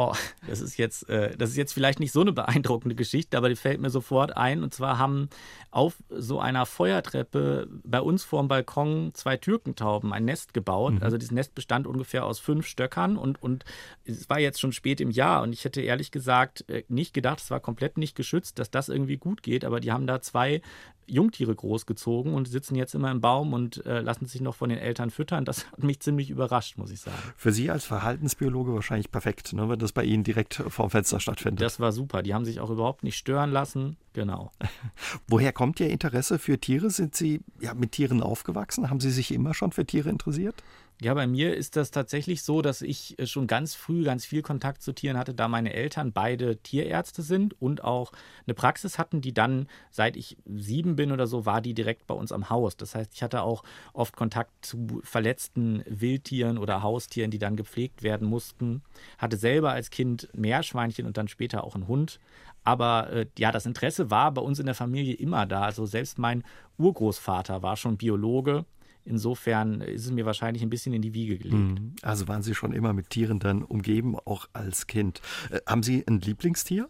[0.00, 0.14] Oh,
[0.46, 3.56] das ist jetzt, äh, das ist jetzt vielleicht nicht so eine beeindruckende Geschichte, aber die
[3.56, 4.62] fällt mir sofort ein.
[4.62, 5.28] Und zwar haben
[5.72, 10.94] auf so einer Feuertreppe bei uns vor dem Balkon zwei Türkentauben ein Nest gebaut.
[10.94, 11.02] Mhm.
[11.02, 13.64] Also dieses Nest bestand ungefähr aus fünf Stöckern und, und
[14.04, 17.40] es war jetzt schon spät im Jahr und ich hätte ehrlich gesagt äh, nicht gedacht,
[17.40, 20.62] es war komplett nicht geschützt, dass das irgendwie gut geht, aber die haben da zwei
[21.08, 24.78] Jungtiere großgezogen und sitzen jetzt immer im Baum und äh, lassen sich noch von den
[24.78, 25.44] Eltern füttern.
[25.44, 27.16] Das hat mich ziemlich überrascht, muss ich sagen.
[27.36, 31.62] Für Sie als Verhaltensbiologe wahrscheinlich perfekt, ne, wenn das bei Ihnen direkt vorm Fenster stattfindet.
[31.62, 32.22] Das war super.
[32.22, 33.96] Die haben sich auch überhaupt nicht stören lassen.
[34.12, 34.52] Genau.
[35.28, 36.90] Woher kommt Ihr Interesse für Tiere?
[36.90, 38.90] Sind Sie ja, mit Tieren aufgewachsen?
[38.90, 40.62] Haben Sie sich immer schon für Tiere interessiert?
[41.00, 44.42] Ja, bei mir ist das tatsächlich so, dass ich äh, schon ganz früh ganz viel
[44.42, 48.10] Kontakt zu Tieren hatte, da meine Eltern beide Tierärzte sind und auch
[48.46, 52.14] eine Praxis hatten, die dann, seit ich sieben bin oder so, war die direkt bei
[52.14, 52.76] uns am Haus.
[52.76, 58.02] Das heißt, ich hatte auch oft Kontakt zu verletzten Wildtieren oder Haustieren, die dann gepflegt
[58.02, 58.82] werden mussten.
[59.18, 62.18] Hatte selber als Kind Meerschweinchen und dann später auch einen Hund.
[62.64, 65.62] Aber äh, ja, das Interesse war bei uns in der Familie immer da.
[65.62, 66.42] Also selbst mein
[66.76, 68.64] Urgroßvater war schon Biologe
[69.04, 71.80] Insofern ist es mir wahrscheinlich ein bisschen in die Wiege gelegt.
[71.80, 71.94] Mhm.
[72.02, 75.20] Also waren Sie schon immer mit Tieren dann umgeben, auch als Kind.
[75.50, 76.88] Äh, haben Sie ein Lieblingstier?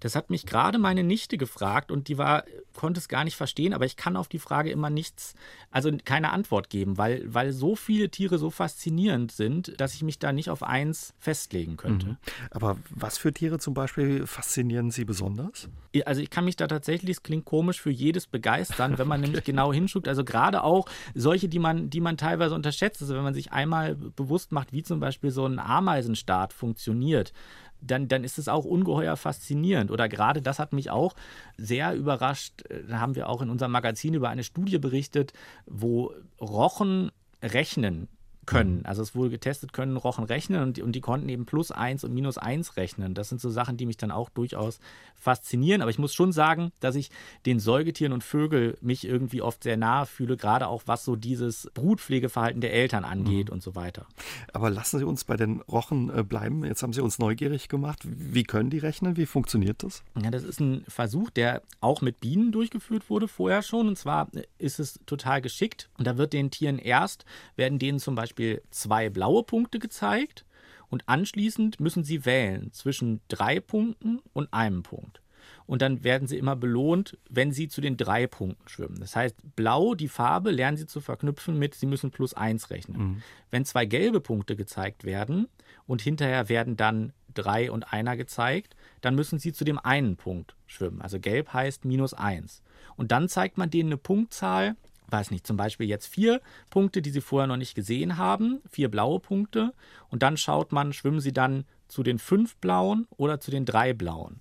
[0.00, 3.72] Das hat mich gerade meine Nichte gefragt und die war, konnte es gar nicht verstehen,
[3.72, 5.34] aber ich kann auf die Frage immer nichts,
[5.70, 10.18] also keine Antwort geben, weil, weil so viele Tiere so faszinierend sind, dass ich mich
[10.18, 12.06] da nicht auf eins festlegen könnte.
[12.06, 12.16] Mhm.
[12.50, 15.68] Aber was für Tiere zum Beispiel faszinieren Sie besonders?
[16.04, 19.44] Also ich kann mich da tatsächlich, es klingt komisch, für jedes begeistern, wenn man nämlich
[19.44, 20.06] genau hinschaut.
[20.06, 23.02] Also gerade auch solche, die man, die man teilweise unterschätzt.
[23.02, 27.32] Also wenn man sich einmal bewusst macht, wie zum Beispiel so ein Ameisenstaat funktioniert
[27.80, 29.90] dann, dann ist es auch ungeheuer faszinierend.
[29.90, 31.14] Oder gerade das hat mich auch
[31.56, 32.64] sehr überrascht.
[32.88, 35.32] Da haben wir auch in unserem Magazin über eine Studie berichtet,
[35.66, 37.10] wo Rochen
[37.42, 38.08] rechnen
[38.48, 38.78] können.
[38.78, 38.86] Mhm.
[38.86, 42.14] Also es wurde getestet, können Rochen rechnen und, und die konnten eben plus eins und
[42.14, 43.14] minus eins rechnen.
[43.14, 44.80] Das sind so Sachen, die mich dann auch durchaus
[45.16, 45.82] faszinieren.
[45.82, 47.10] Aber ich muss schon sagen, dass ich
[47.44, 51.70] den Säugetieren und Vögel mich irgendwie oft sehr nahe fühle, gerade auch was so dieses
[51.74, 53.54] Brutpflegeverhalten der Eltern angeht mhm.
[53.54, 54.06] und so weiter.
[54.52, 56.64] Aber lassen Sie uns bei den Rochen äh, bleiben.
[56.64, 58.00] Jetzt haben Sie uns neugierig gemacht.
[58.04, 59.16] Wie können die rechnen?
[59.16, 60.02] Wie funktioniert das?
[60.22, 63.88] Ja, das ist ein Versuch, der auch mit Bienen durchgeführt wurde vorher schon.
[63.88, 65.90] Und zwar ist es total geschickt.
[65.98, 67.24] Und da wird den Tieren erst,
[67.56, 70.44] werden denen zum Beispiel Beispiel zwei blaue Punkte gezeigt
[70.90, 75.20] und anschließend müssen Sie wählen zwischen drei Punkten und einem Punkt.
[75.66, 79.00] Und dann werden Sie immer belohnt, wenn Sie zu den drei Punkten schwimmen.
[79.00, 82.98] Das heißt, blau, die Farbe, lernen Sie zu verknüpfen mit, Sie müssen plus eins rechnen.
[82.98, 83.22] Mhm.
[83.50, 85.48] Wenn zwei gelbe Punkte gezeigt werden
[85.86, 90.54] und hinterher werden dann drei und einer gezeigt, dann müssen Sie zu dem einen Punkt
[90.66, 91.02] schwimmen.
[91.02, 92.62] Also gelb heißt minus eins.
[92.96, 94.76] Und dann zeigt man denen eine Punktzahl,
[95.08, 96.40] weiß nicht, zum Beispiel jetzt vier
[96.70, 99.72] Punkte, die Sie vorher noch nicht gesehen haben, vier blaue Punkte.
[100.08, 103.92] Und dann schaut man, schwimmen Sie dann zu den fünf blauen oder zu den drei
[103.92, 104.40] blauen.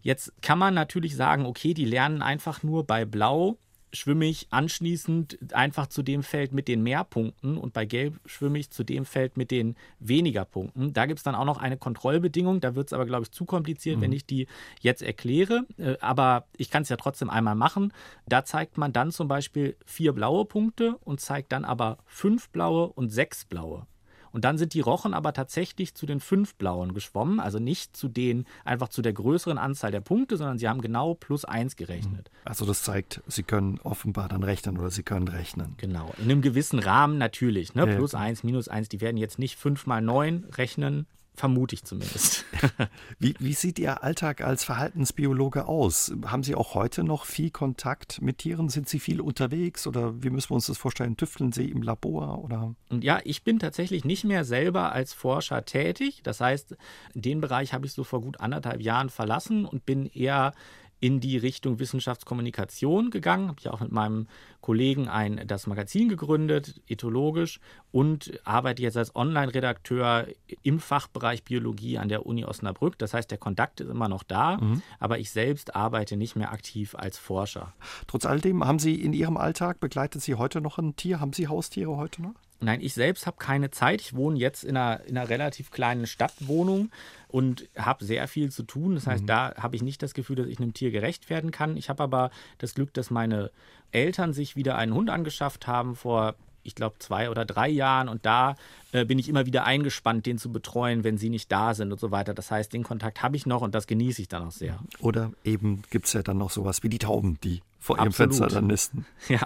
[0.00, 3.58] Jetzt kann man natürlich sagen, okay, die lernen einfach nur bei Blau
[3.92, 8.58] schwimme ich anschließend einfach zu dem Feld mit den mehr Punkten und bei Gelb schwimme
[8.58, 10.92] ich zu dem Feld mit den weniger Punkten.
[10.92, 13.44] Da gibt es dann auch noch eine Kontrollbedingung, da wird es aber, glaube ich, zu
[13.44, 14.02] kompliziert, mhm.
[14.02, 14.46] wenn ich die
[14.80, 15.66] jetzt erkläre.
[15.78, 17.92] Äh, aber ich kann es ja trotzdem einmal machen.
[18.26, 22.88] Da zeigt man dann zum Beispiel vier blaue Punkte und zeigt dann aber fünf blaue
[22.88, 23.86] und sechs blaue.
[24.32, 28.08] Und dann sind die Rochen aber tatsächlich zu den fünf Blauen geschwommen, also nicht zu
[28.08, 32.30] den, einfach zu der größeren Anzahl der Punkte, sondern sie haben genau plus eins gerechnet.
[32.44, 35.74] Also das zeigt, sie können offenbar dann rechnen oder sie können rechnen.
[35.76, 37.74] Genau, in einem gewissen Rahmen natürlich.
[37.74, 37.86] Ne?
[37.86, 42.44] Plus eins, minus eins, die werden jetzt nicht fünf mal neun rechnen, Vermute ich zumindest.
[43.18, 46.12] wie, wie, sieht Ihr Alltag als Verhaltensbiologe aus?
[46.26, 48.68] Haben Sie auch heute noch viel Kontakt mit Tieren?
[48.68, 51.16] Sind Sie viel unterwegs oder wie müssen wir uns das vorstellen?
[51.16, 52.74] Tüfteln Sie im Labor oder?
[52.90, 56.20] Ja, ich bin tatsächlich nicht mehr selber als Forscher tätig.
[56.22, 56.76] Das heißt,
[57.14, 60.52] den Bereich habe ich so vor gut anderthalb Jahren verlassen und bin eher
[61.02, 63.48] in die Richtung Wissenschaftskommunikation gegangen.
[63.48, 64.28] Habe ich auch mit meinem
[64.60, 67.58] Kollegen ein das Magazin gegründet, ethologisch,
[67.90, 70.28] und arbeite jetzt als Online-Redakteur
[70.62, 72.98] im Fachbereich Biologie an der Uni Osnabrück.
[72.98, 74.80] Das heißt, der Kontakt ist immer noch da, mhm.
[75.00, 77.74] aber ich selbst arbeite nicht mehr aktiv als Forscher.
[78.06, 81.18] Trotz alledem haben Sie in Ihrem Alltag begleitet Sie heute noch ein Tier?
[81.18, 82.34] Haben Sie Haustiere heute noch?
[82.62, 84.00] Nein, ich selbst habe keine Zeit.
[84.00, 86.90] Ich wohne jetzt in einer, in einer relativ kleinen Stadtwohnung
[87.28, 88.94] und habe sehr viel zu tun.
[88.94, 89.26] Das heißt, mhm.
[89.26, 91.76] da habe ich nicht das Gefühl, dass ich einem Tier gerecht werden kann.
[91.76, 93.50] Ich habe aber das Glück, dass meine
[93.90, 98.08] Eltern sich wieder einen Hund angeschafft haben vor ich glaube, zwei oder drei Jahren.
[98.08, 98.54] Und da
[98.92, 102.00] äh, bin ich immer wieder eingespannt, den zu betreuen, wenn sie nicht da sind und
[102.00, 102.34] so weiter.
[102.34, 104.78] Das heißt, den Kontakt habe ich noch und das genieße ich dann auch sehr.
[105.00, 108.06] Oder eben gibt es ja dann noch sowas wie die Tauben, die vor Absolut.
[108.06, 109.06] ihrem Fenster dann nisten.
[109.28, 109.40] Ja.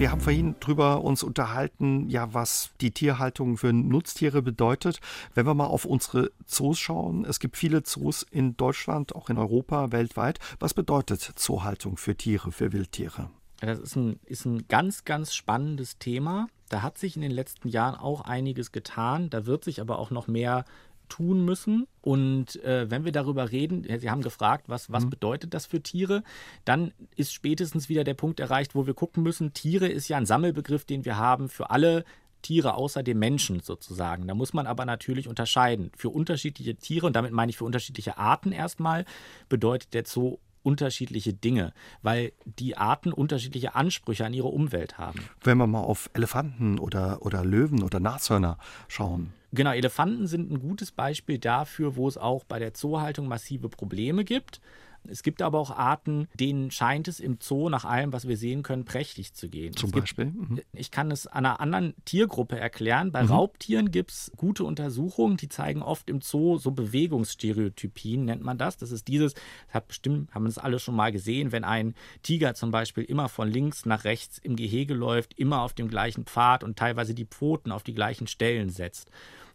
[0.00, 4.98] Wir haben vorhin drüber uns unterhalten, ja, was die Tierhaltung für Nutztiere bedeutet.
[5.34, 9.36] Wenn wir mal auf unsere Zoos schauen, es gibt viele Zoos in Deutschland, auch in
[9.36, 10.38] Europa, weltweit.
[10.58, 13.28] Was bedeutet Zoohaltung für Tiere, für Wildtiere?
[13.60, 16.48] Das ist ein, ist ein ganz, ganz spannendes Thema.
[16.70, 19.28] Da hat sich in den letzten Jahren auch einiges getan.
[19.28, 20.64] Da wird sich aber auch noch mehr
[21.10, 21.86] tun müssen.
[22.00, 25.10] Und äh, wenn wir darüber reden, Sie haben gefragt, was, was mhm.
[25.10, 26.22] bedeutet das für Tiere,
[26.64, 30.24] dann ist spätestens wieder der Punkt erreicht, wo wir gucken müssen, Tiere ist ja ein
[30.26, 32.04] Sammelbegriff, den wir haben für alle
[32.42, 34.26] Tiere außer dem Menschen sozusagen.
[34.26, 35.90] Da muss man aber natürlich unterscheiden.
[35.96, 39.04] Für unterschiedliche Tiere, und damit meine ich für unterschiedliche Arten erstmal,
[39.50, 45.20] bedeutet der Zoo unterschiedliche Dinge, weil die Arten unterschiedliche Ansprüche an ihre Umwelt haben.
[45.42, 49.32] Wenn wir mal auf Elefanten oder, oder Löwen oder Nashörner schauen.
[49.52, 54.24] Genau, Elefanten sind ein gutes Beispiel dafür, wo es auch bei der Zoohaltung massive Probleme
[54.24, 54.60] gibt.
[55.08, 58.62] Es gibt aber auch Arten, denen scheint es im Zoo nach allem, was wir sehen
[58.62, 59.74] können, prächtig zu gehen.
[59.74, 60.26] Zum gibt, Beispiel?
[60.26, 60.60] Mhm.
[60.72, 63.12] Ich kann es einer anderen Tiergruppe erklären.
[63.12, 63.30] Bei mhm.
[63.30, 68.76] Raubtieren gibt es gute Untersuchungen, die zeigen oft im Zoo so Bewegungsstereotypien, nennt man das.
[68.76, 71.94] Das ist dieses, das hat bestimmt, haben wir es alle schon mal gesehen, wenn ein
[72.22, 76.24] Tiger zum Beispiel immer von links nach rechts im Gehege läuft, immer auf dem gleichen
[76.24, 79.10] Pfad und teilweise die Pfoten auf die gleichen Stellen setzt.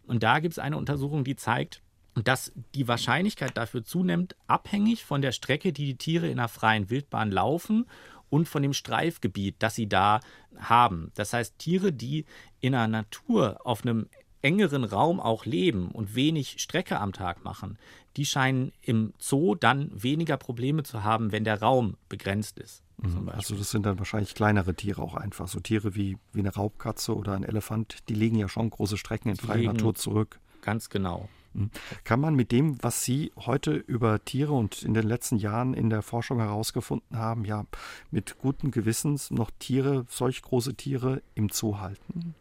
[0.07, 1.81] Und da gibt es eine Untersuchung, die zeigt,
[2.23, 6.89] dass die Wahrscheinlichkeit dafür zunimmt, abhängig von der Strecke, die die Tiere in der freien
[6.89, 7.85] Wildbahn laufen
[8.29, 10.19] und von dem Streifgebiet, das sie da
[10.57, 11.11] haben.
[11.15, 12.25] Das heißt, Tiere, die
[12.59, 14.07] in der Natur auf einem
[14.41, 17.77] engeren Raum auch leben und wenig Strecke am Tag machen,
[18.15, 22.83] die scheinen im Zoo dann weniger Probleme zu haben, wenn der Raum begrenzt ist.
[22.97, 23.29] Mhm.
[23.29, 25.47] Also das sind dann wahrscheinlich kleinere Tiere auch einfach.
[25.47, 29.29] So Tiere wie, wie eine Raubkatze oder ein Elefant, die legen ja schon große Strecken
[29.29, 30.39] in freier Natur zurück.
[30.61, 31.27] Ganz genau.
[31.55, 31.71] Hm.
[32.03, 35.89] Kann man mit dem, was Sie heute über Tiere und in den letzten Jahren in
[35.89, 37.65] der Forschung herausgefunden haben, ja
[38.11, 42.35] mit gutem Gewissens noch Tiere, solch große Tiere im Zoo halten?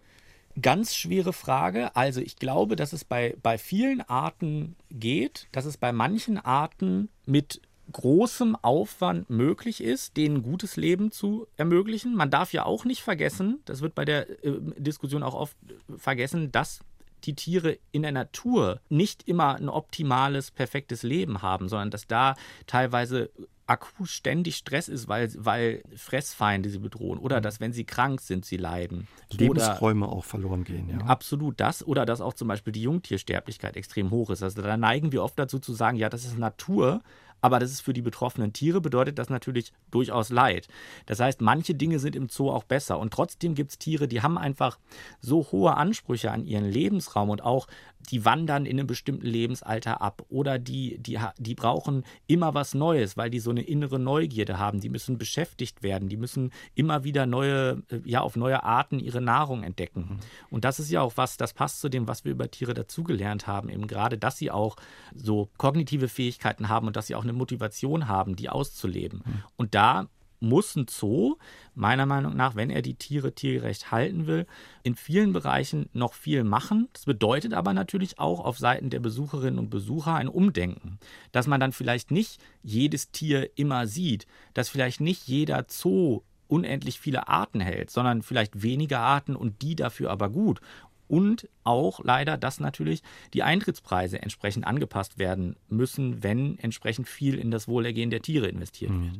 [0.60, 1.94] Ganz schwere Frage.
[1.96, 7.08] Also ich glaube, dass es bei, bei vielen Arten geht, dass es bei manchen Arten
[7.26, 7.60] mit
[7.92, 12.14] großem Aufwand möglich ist, denen gutes Leben zu ermöglichen.
[12.14, 15.56] Man darf ja auch nicht vergessen, das wird bei der äh, Diskussion auch oft
[15.96, 16.80] vergessen, dass
[17.26, 22.34] die Tiere in der Natur nicht immer ein optimales, perfektes Leben haben, sondern dass da
[22.66, 23.30] teilweise
[23.66, 27.42] akut ständig Stress ist, weil, weil Fressfeinde sie bedrohen oder mhm.
[27.42, 29.08] dass, wenn sie krank sind, sie leiden.
[29.30, 30.98] Lebensräume auch verloren gehen, ja.
[31.06, 34.42] Absolut das oder dass auch zum Beispiel die Jungtiersterblichkeit extrem hoch ist.
[34.42, 37.02] Also da neigen wir oft dazu zu sagen, ja, das ist Natur,
[37.44, 40.66] aber das ist für die betroffenen Tiere, bedeutet das natürlich durchaus Leid.
[41.04, 42.98] Das heißt, manche Dinge sind im Zoo auch besser.
[42.98, 44.78] Und trotzdem gibt es Tiere, die haben einfach
[45.20, 47.66] so hohe Ansprüche an ihren Lebensraum und auch
[48.10, 53.16] die wandern in einem bestimmten Lebensalter ab oder die, die, die brauchen immer was Neues,
[53.16, 54.80] weil die so eine innere Neugierde haben.
[54.80, 59.20] Die müssen beschäftigt werden, die müssen immer wieder neue, äh, ja, auf neue Arten ihre
[59.20, 60.18] Nahrung entdecken.
[60.50, 63.46] Und das ist ja auch was, das passt zu dem, was wir über Tiere dazugelernt
[63.46, 64.76] haben, eben gerade, dass sie auch
[65.14, 69.22] so kognitive Fähigkeiten haben und dass sie auch eine Motivation haben, die auszuleben.
[69.56, 70.08] Und da
[70.44, 71.36] muss ein Zoo,
[71.74, 74.46] meiner Meinung nach, wenn er die Tiere tiergerecht halten will,
[74.82, 76.88] in vielen Bereichen noch viel machen.
[76.92, 80.98] Das bedeutet aber natürlich auch auf Seiten der Besucherinnen und Besucher ein Umdenken.
[81.32, 87.00] Dass man dann vielleicht nicht jedes Tier immer sieht, dass vielleicht nicht jeder Zoo unendlich
[87.00, 90.60] viele Arten hält, sondern vielleicht weniger Arten und die dafür aber gut
[91.08, 97.50] und auch leider, dass natürlich die Eintrittspreise entsprechend angepasst werden müssen, wenn entsprechend viel in
[97.50, 99.04] das Wohlergehen der Tiere investiert mhm.
[99.04, 99.18] wird.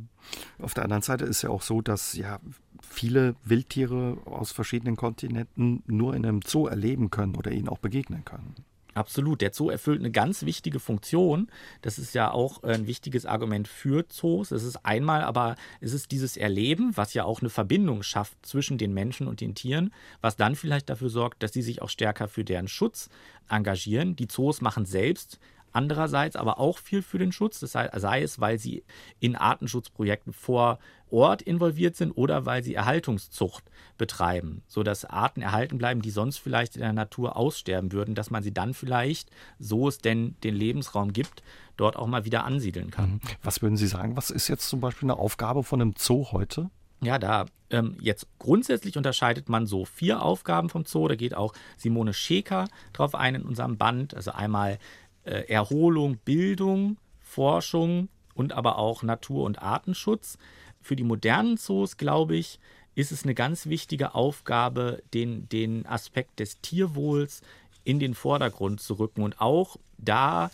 [0.63, 2.41] Auf der anderen Seite ist ja auch so, dass ja
[2.83, 8.25] viele Wildtiere aus verschiedenen Kontinenten nur in einem Zoo erleben können oder ihnen auch begegnen
[8.25, 8.55] können.
[8.95, 9.41] Absolut.
[9.41, 11.49] Der Zoo erfüllt eine ganz wichtige Funktion.
[11.83, 14.53] Das ist ja auch ein wichtiges Argument für Zoos.
[14.53, 18.79] Es ist einmal aber, es ist dieses Erleben, was ja auch eine Verbindung schafft zwischen
[18.79, 22.29] den Menschen und den Tieren, was dann vielleicht dafür sorgt, dass sie sich auch stärker
[22.29, 23.11] für deren Schutz
[23.49, 24.17] engagieren.
[24.17, 25.41] Die Zoos machen selbst
[25.75, 28.85] andererseits aber auch viel für den Schutz, das sei, sei es, weil sie
[29.21, 30.79] in Artenschutzprojekten vor
[31.11, 33.65] Ort involviert sind oder weil sie Erhaltungszucht
[33.99, 38.43] betreiben, sodass Arten erhalten bleiben, die sonst vielleicht in der Natur aussterben würden, dass man
[38.43, 41.43] sie dann vielleicht, so es denn den Lebensraum gibt,
[41.77, 43.11] dort auch mal wieder ansiedeln kann.
[43.11, 43.21] Mhm.
[43.43, 46.71] Was würden Sie sagen, was ist jetzt zum Beispiel eine Aufgabe von einem Zoo heute?
[47.03, 51.09] Ja, da ähm, jetzt grundsätzlich unterscheidet man so vier Aufgaben vom Zoo.
[51.09, 54.15] Da geht auch Simone Scheker drauf ein in unserem Band.
[54.15, 54.79] Also einmal
[55.25, 60.39] äh, Erholung, Bildung, Forschung und aber auch Natur- und Artenschutz.
[60.81, 62.61] Für die modernen Zoos, glaube ich,
[62.95, 67.43] ist es eine ganz wichtige Aufgabe, den, den Aspekt des Tierwohls
[67.83, 70.51] in den Vordergrund zu rücken und auch da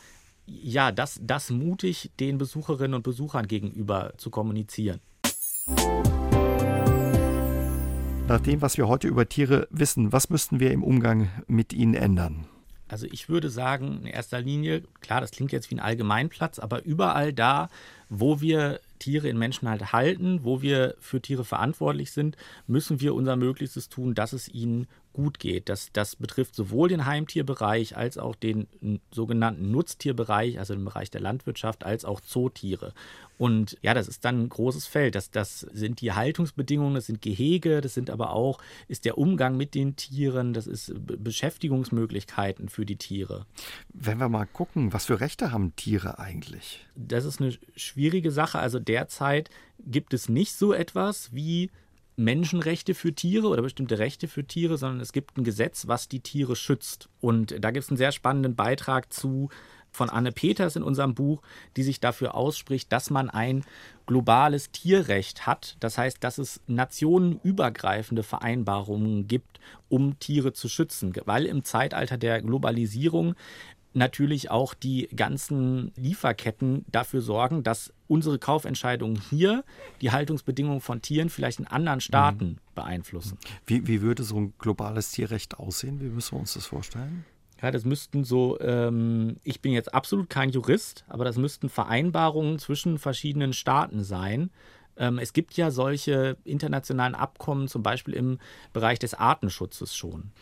[0.47, 5.01] ja, das, das mutig den Besucherinnen und Besuchern gegenüber zu kommunizieren.
[8.27, 11.95] Nach dem, was wir heute über Tiere wissen, was müssten wir im Umgang mit ihnen
[11.95, 12.47] ändern?
[12.91, 16.85] Also ich würde sagen, in erster Linie, klar, das klingt jetzt wie ein Allgemeinplatz, aber
[16.85, 17.69] überall da,
[18.09, 23.15] wo wir Tiere in Menschen halt halten, wo wir für Tiere verantwortlich sind, müssen wir
[23.15, 24.89] unser Möglichstes tun, dass es ihnen
[25.21, 25.69] gut geht.
[25.69, 28.67] Das, das betrifft sowohl den Heimtierbereich als auch den
[29.11, 32.95] sogenannten Nutztierbereich, also den Bereich der Landwirtschaft, als auch Zootiere.
[33.37, 35.15] Und ja, das ist dann ein großes Feld.
[35.15, 39.59] Das, das sind die Haltungsbedingungen, das sind Gehege, das sind aber auch, ist der Umgang
[39.59, 43.45] mit den Tieren, das ist Beschäftigungsmöglichkeiten für die Tiere.
[43.93, 46.87] Wenn wir mal gucken, was für Rechte haben Tiere eigentlich?
[46.95, 48.59] Das ist eine schwierige Sache.
[48.59, 49.51] Also derzeit
[49.87, 51.71] gibt es nicht so etwas wie
[52.21, 56.21] Menschenrechte für Tiere oder bestimmte Rechte für Tiere, sondern es gibt ein Gesetz, was die
[56.21, 57.09] Tiere schützt.
[57.21, 59.49] Und da gibt es einen sehr spannenden Beitrag zu
[59.93, 61.43] von Anne Peters in unserem Buch,
[61.77, 63.65] die sich dafür ausspricht, dass man ein
[64.07, 65.77] globales Tierrecht hat.
[65.81, 71.13] Das heißt, dass es nationenübergreifende Vereinbarungen gibt, um Tiere zu schützen.
[71.25, 73.35] Weil im Zeitalter der Globalisierung
[73.93, 79.65] natürlich auch die ganzen Lieferketten dafür sorgen, dass unsere Kaufentscheidungen hier
[80.01, 82.59] die Haltungsbedingungen von Tieren vielleicht in anderen Staaten mhm.
[82.75, 83.39] beeinflussen.
[83.67, 86.01] Wie, wie würde so ein globales Tierrecht aussehen?
[86.01, 87.25] Wie müssen wir uns das vorstellen?
[87.63, 92.59] Ja, das müssten so, ähm, ich bin jetzt absolut kein Jurist, aber das müssten Vereinbarungen
[92.59, 94.51] zwischen verschiedenen Staaten sein.
[94.97, 98.39] Ähm, es gibt ja solche internationalen Abkommen, zum Beispiel im
[98.73, 100.33] Bereich des Artenschutzes schon.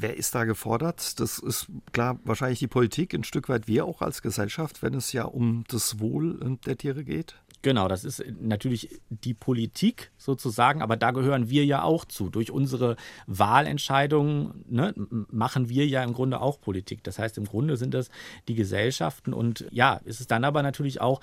[0.00, 1.18] Wer ist da gefordert?
[1.18, 5.12] Das ist klar wahrscheinlich die Politik, ein Stück weit wir auch als Gesellschaft, wenn es
[5.12, 7.34] ja um das Wohl der Tiere geht.
[7.62, 12.30] Genau, das ist natürlich die Politik sozusagen, aber da gehören wir ja auch zu.
[12.30, 12.94] Durch unsere
[13.26, 14.94] Wahlentscheidungen ne,
[15.30, 17.02] machen wir ja im Grunde auch Politik.
[17.02, 18.10] Das heißt, im Grunde sind das
[18.46, 21.20] die Gesellschaften und ja, ist es dann aber natürlich auch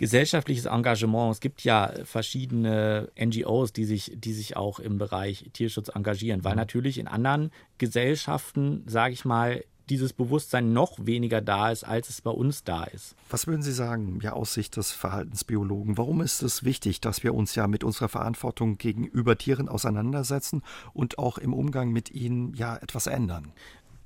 [0.00, 1.30] gesellschaftliches Engagement.
[1.30, 6.52] Es gibt ja verschiedene NGOs, die sich, die sich auch im Bereich Tierschutz engagieren, weil
[6.52, 6.60] mhm.
[6.60, 12.22] natürlich in anderen Gesellschaften, sage ich mal, dieses Bewusstsein noch weniger da ist, als es
[12.22, 13.14] bei uns da ist.
[13.28, 15.98] Was würden Sie sagen, ja, aus Sicht des Verhaltensbiologen?
[15.98, 20.62] Warum ist es wichtig, dass wir uns ja mit unserer Verantwortung gegenüber Tieren auseinandersetzen
[20.94, 23.52] und auch im Umgang mit ihnen ja etwas ändern?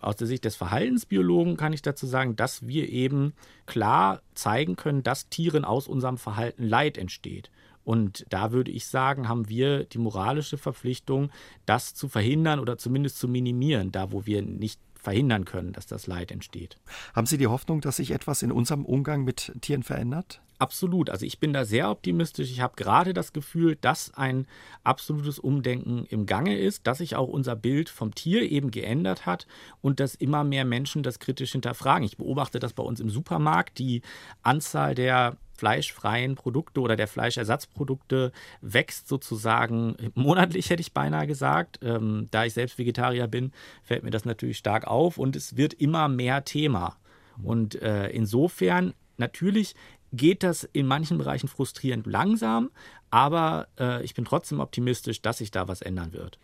[0.05, 3.33] Aus der Sicht des Verhaltensbiologen kann ich dazu sagen, dass wir eben
[3.65, 7.51] klar zeigen können, dass Tieren aus unserem Verhalten Leid entsteht.
[7.85, 11.31] Und da würde ich sagen, haben wir die moralische Verpflichtung,
[11.65, 16.07] das zu verhindern oder zumindest zu minimieren, da wo wir nicht verhindern können, dass das
[16.07, 16.79] Leid entsteht.
[17.15, 20.41] Haben Sie die Hoffnung, dass sich etwas in unserem Umgang mit Tieren verändert?
[20.59, 21.11] Absolut.
[21.11, 22.51] Also ich bin da sehr optimistisch.
[22.51, 24.47] Ich habe gerade das Gefühl, dass ein
[24.85, 29.47] absolutes Umdenken im Gange ist, dass sich auch unser Bild vom Tier eben geändert hat
[29.83, 32.07] und dass immer mehr Menschen das kritisch hinterfragen.
[32.07, 33.79] Ich beobachte das bei uns im Supermarkt.
[33.79, 34.03] Die
[34.43, 41.81] Anzahl der fleischfreien Produkte oder der Fleischersatzprodukte wächst sozusagen monatlich, hätte ich beinahe gesagt.
[41.83, 45.75] Ähm, da ich selbst Vegetarier bin, fällt mir das natürlich stark auf und es wird
[45.75, 46.97] immer mehr Thema.
[47.43, 49.75] Und äh, insofern, natürlich
[50.13, 52.71] geht das in manchen Bereichen frustrierend langsam,
[53.11, 56.39] aber äh, ich bin trotzdem optimistisch, dass sich da was ändern wird.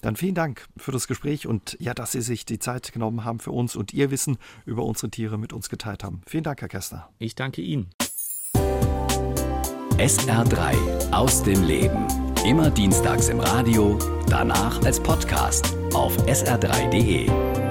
[0.00, 3.38] Dann vielen Dank für das Gespräch und ja, dass Sie sich die Zeit genommen haben
[3.38, 6.22] für uns und Ihr Wissen über unsere Tiere mit uns geteilt haben.
[6.26, 7.10] Vielen Dank, Herr Kästner.
[7.18, 7.90] Ich danke Ihnen.
[10.00, 12.06] SR3 aus dem Leben.
[12.46, 13.98] Immer dienstags im Radio,
[14.30, 17.69] danach als Podcast auf sr3.de.